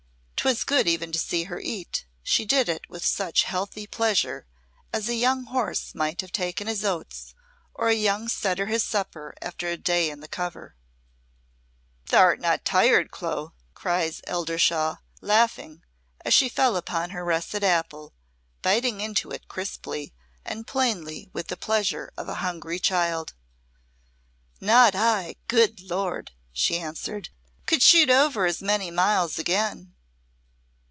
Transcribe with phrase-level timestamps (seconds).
[0.43, 4.47] 'Twas good even to see her eat, she did it with such healthy pleasure,
[4.91, 7.35] as a young horse might have taken his oats
[7.75, 10.75] or a young setter his supper after a day in the cover.
[12.07, 15.83] "Thou'rt not tired, Clo!" cries Eldershawe, laughing,
[16.25, 18.11] as she fell upon her russet apple,
[18.63, 20.11] biting into it crisply,
[20.43, 23.35] and plainly with the pleasure of a hungry child.
[24.59, 27.29] "Not I, good Lord!" she answered.
[27.67, 29.93] "Could shoot over as many miles again."